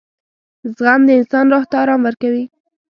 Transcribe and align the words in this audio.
•زغم 0.75 1.01
د 1.05 1.09
انسان 1.19 1.45
روح 1.51 1.63
ته 1.69 1.75
آرام 1.83 2.01
ورکوي. 2.05 2.45